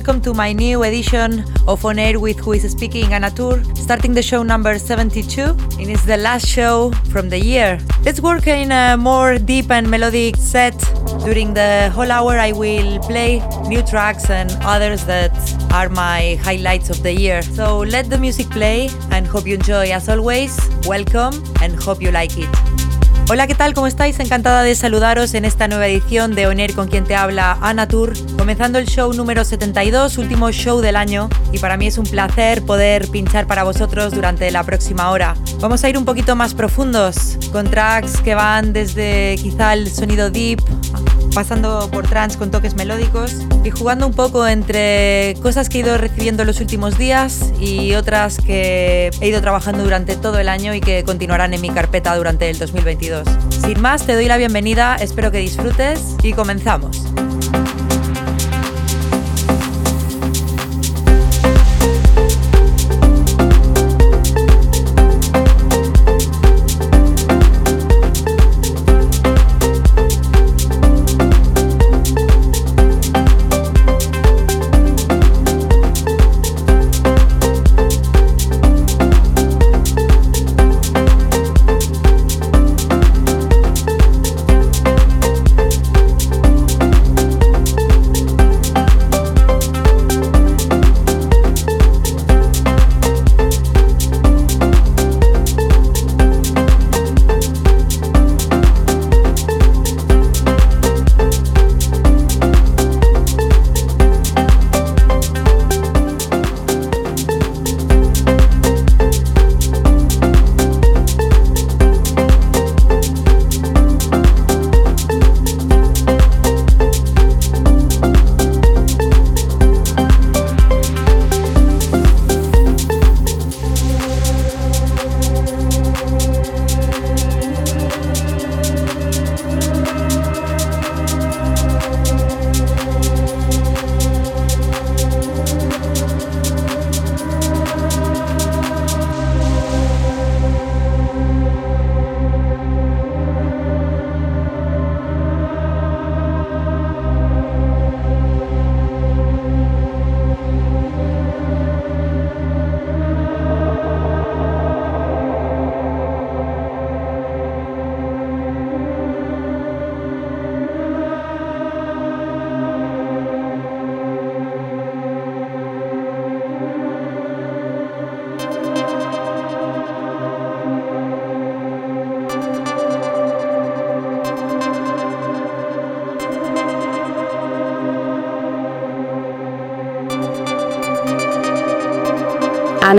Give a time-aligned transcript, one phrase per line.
[0.00, 4.22] Welcome to my new edition of On Air with Who is Speaking Anatur, starting the
[4.22, 7.78] show number 72, and it's the last show from the year.
[8.02, 10.78] Let's work in a more deep and melodic set.
[11.22, 15.36] During the whole hour, I will play new tracks and others that
[15.70, 17.42] are my highlights of the year.
[17.42, 19.90] So let the music play and hope you enjoy.
[19.90, 22.69] As always, welcome and hope you like it.
[23.32, 23.74] Hola, ¿qué tal?
[23.74, 24.18] ¿Cómo estáis?
[24.18, 28.12] Encantada de saludaros en esta nueva edición de Oner con quien te habla Ana Tour,
[28.36, 32.60] comenzando el show número 72, último show del año, y para mí es un placer
[32.66, 35.36] poder pinchar para vosotros durante la próxima hora.
[35.60, 40.28] Vamos a ir un poquito más profundos, con tracks que van desde quizá el sonido
[40.28, 40.60] deep
[41.34, 45.96] pasando por trance con toques melódicos y jugando un poco entre cosas que he ido
[45.98, 50.80] recibiendo los últimos días y otras que he ido trabajando durante todo el año y
[50.80, 53.28] que continuarán en mi carpeta durante el 2022.
[53.62, 57.02] Sin más, te doy la bienvenida, espero que disfrutes y comenzamos.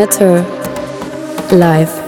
[0.02, 0.42] Anatur
[1.52, 2.01] live.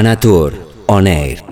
[0.00, 0.54] Anatur
[0.88, 1.49] On Air.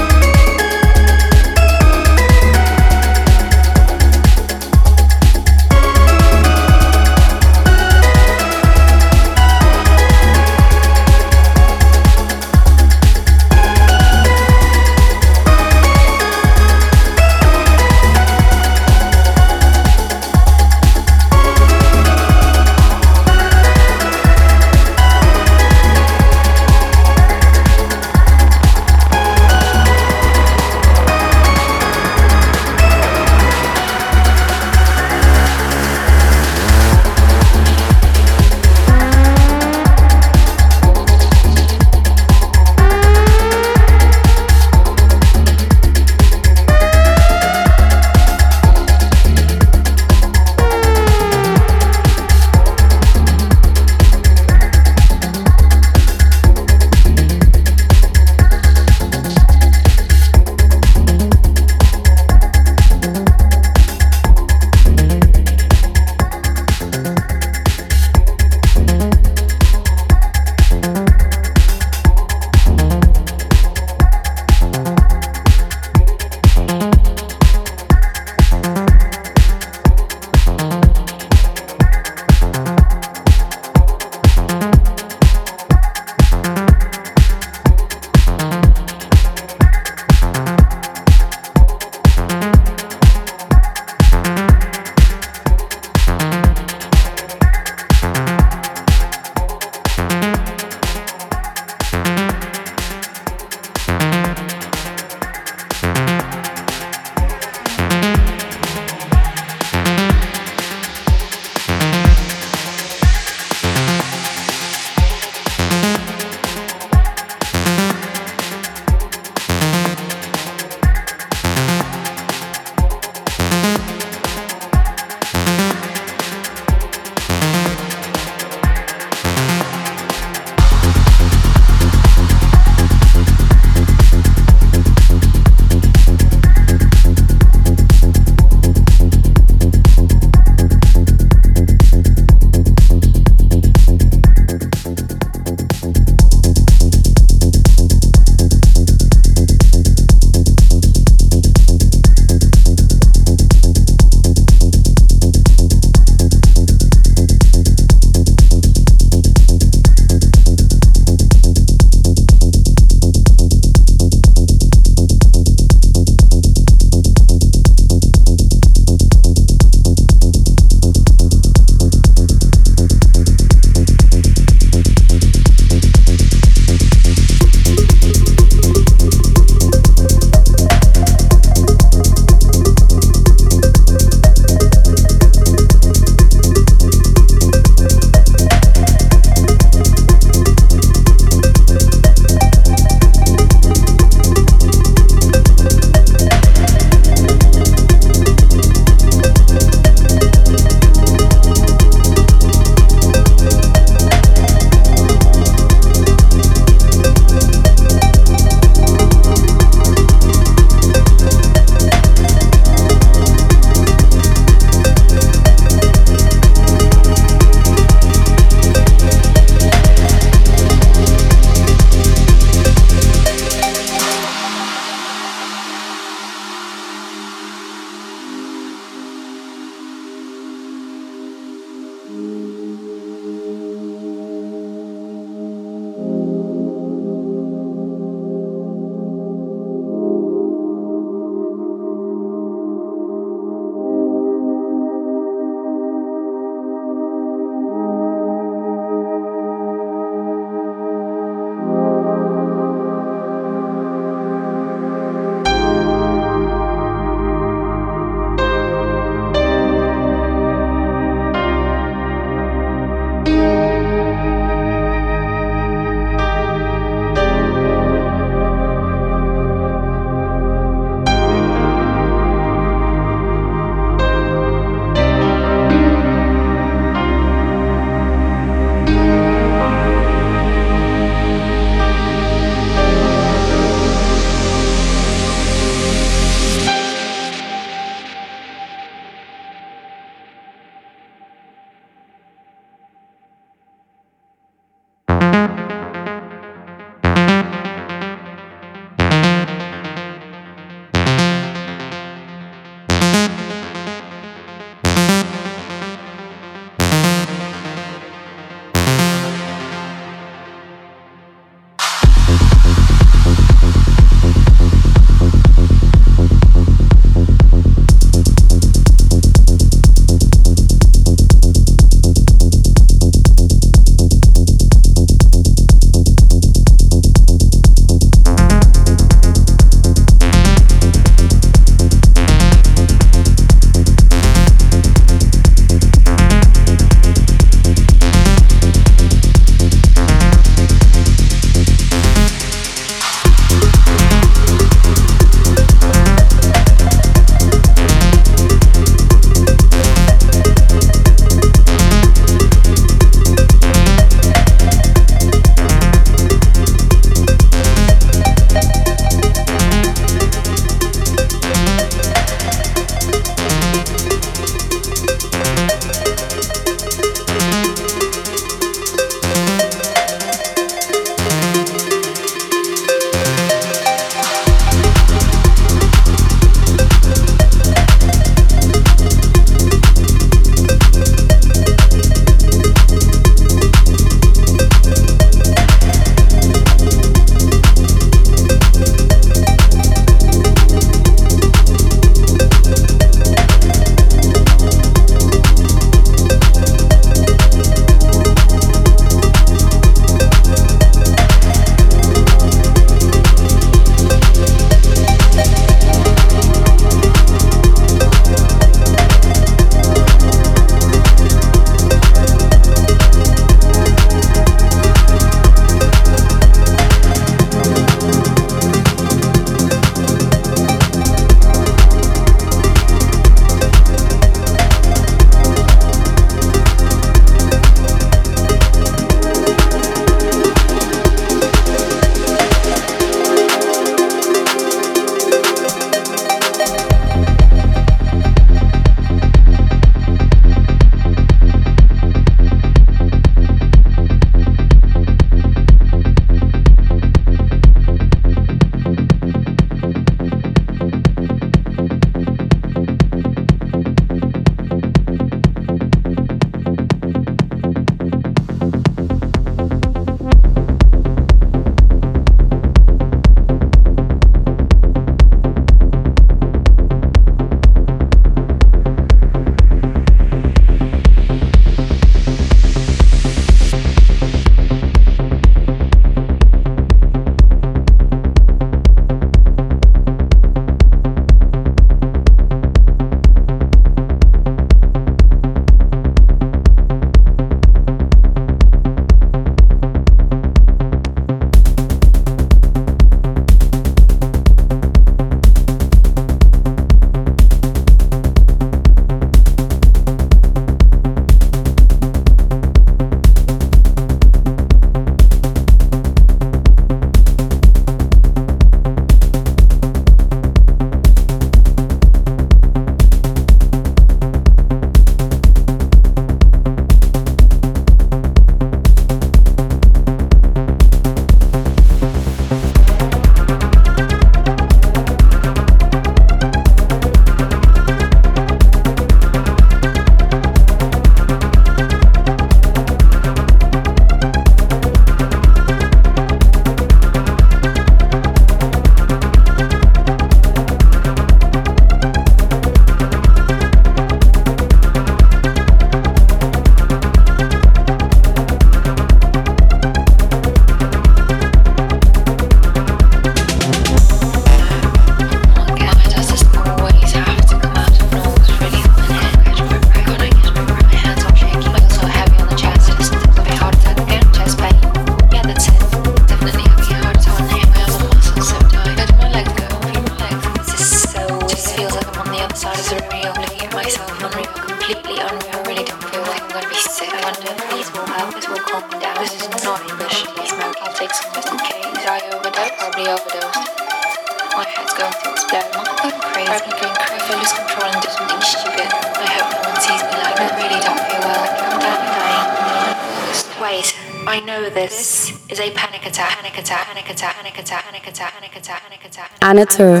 [599.79, 600.00] matter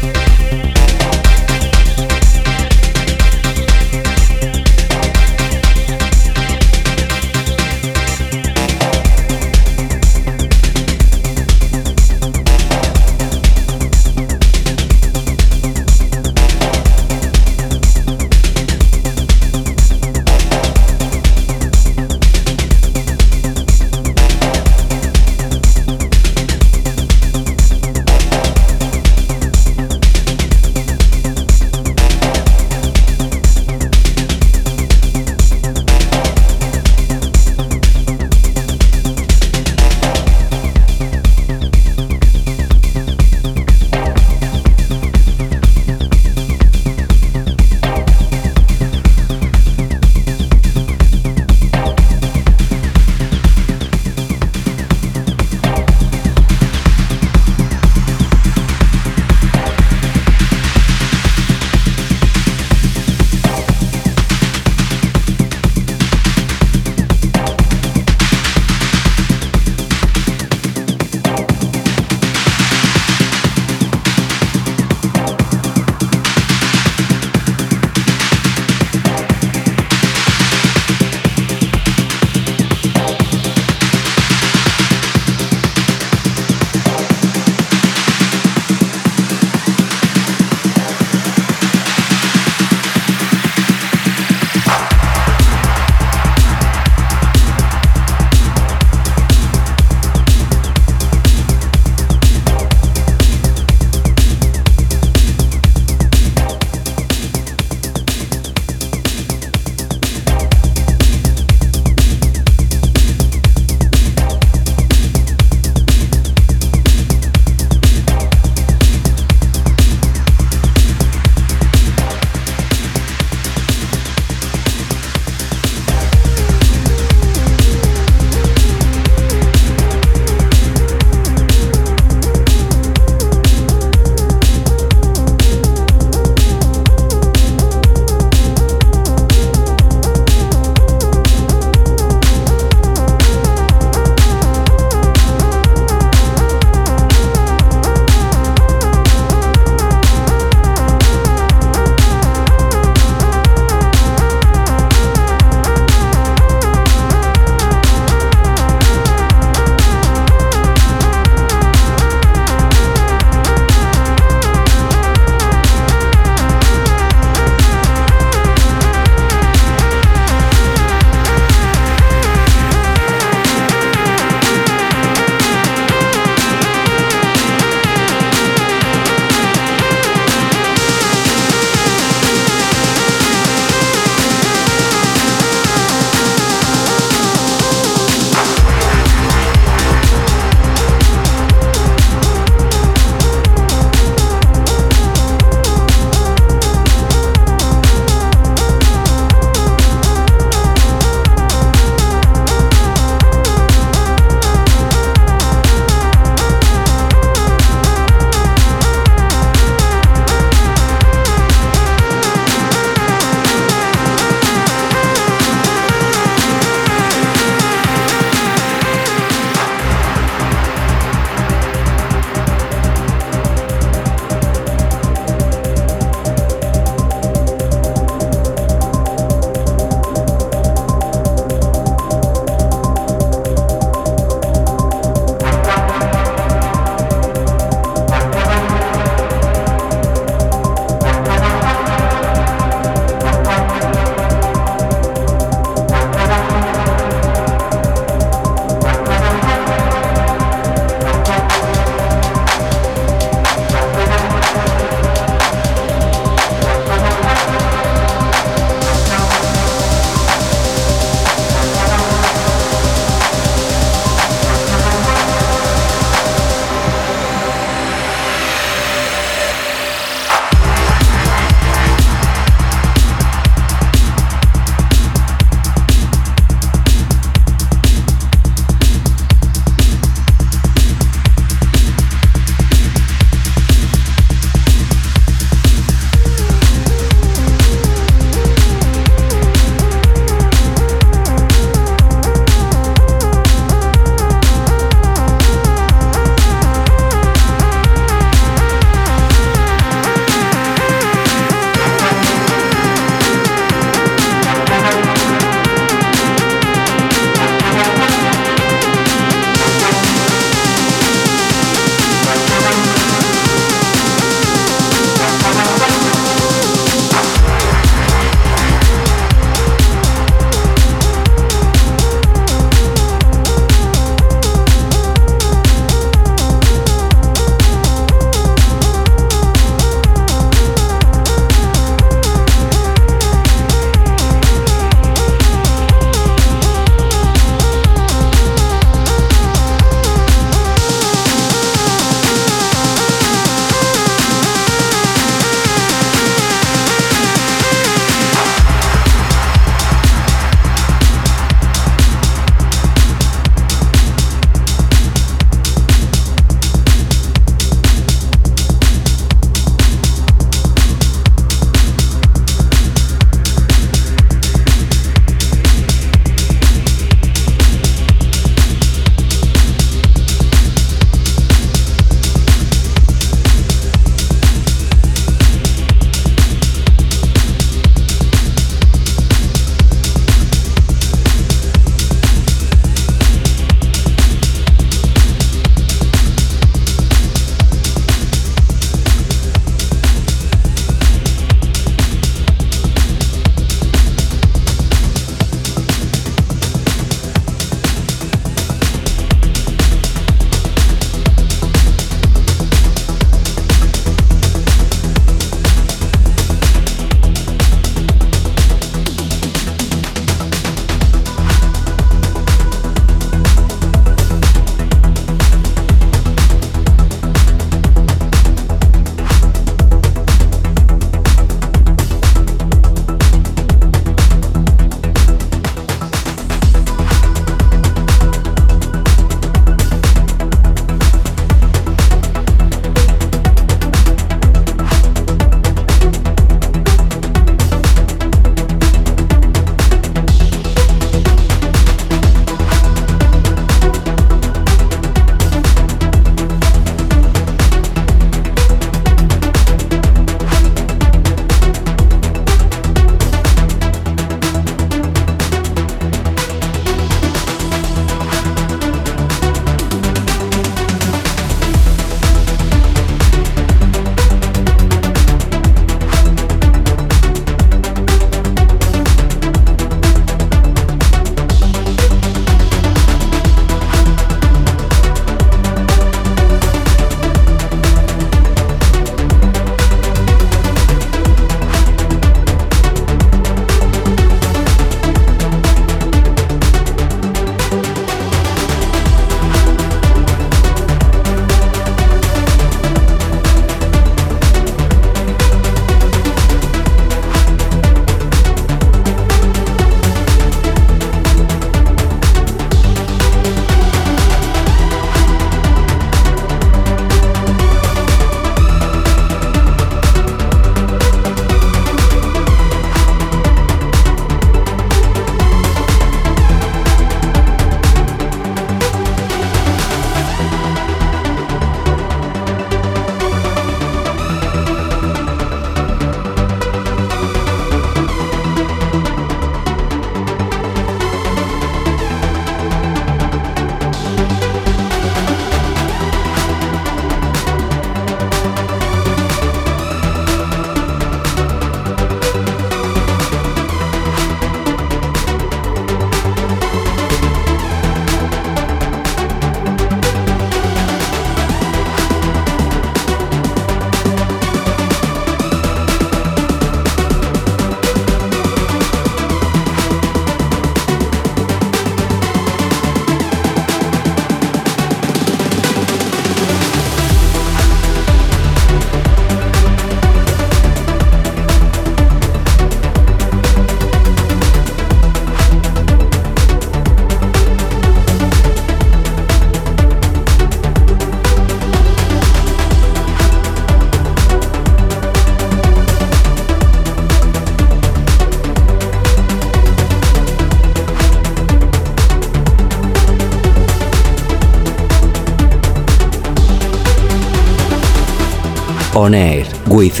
[599.04, 600.00] On Air with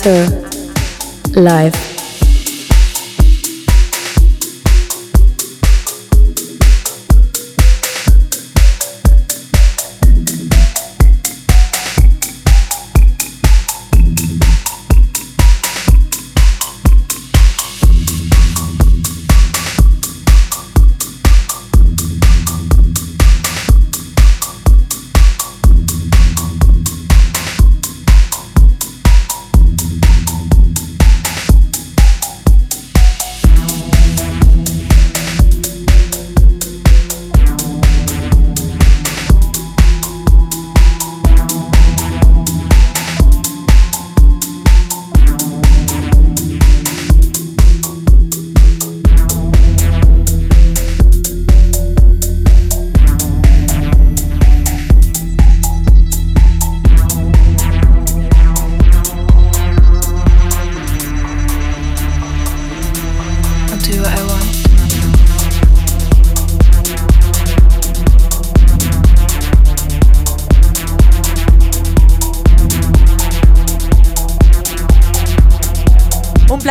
[0.00, 0.32] Anatur.
[1.36, 1.79] Live.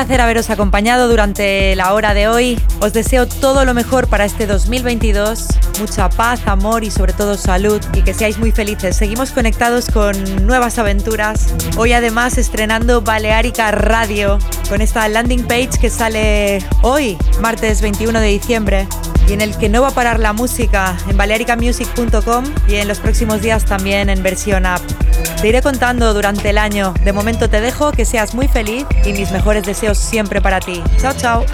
[0.09, 2.59] Placer haberos acompañado durante la hora de hoy.
[2.81, 5.45] Os deseo todo lo mejor para este 2022,
[5.79, 8.95] mucha paz, amor y sobre todo salud y que seáis muy felices.
[8.95, 11.53] Seguimos conectados con nuevas aventuras.
[11.77, 18.27] Hoy además estrenando Balearica Radio con esta landing page que sale hoy, martes 21 de
[18.29, 18.87] diciembre
[19.29, 22.99] y en el que no va a parar la música en balearicamusic.com y en los
[22.99, 24.81] próximos días también en versión app.
[25.41, 26.93] Te iré contando durante el año.
[27.03, 30.81] De momento te dejo que seas muy feliz y mis mejores deseos siempre para ti.
[30.99, 31.45] Chao, chao.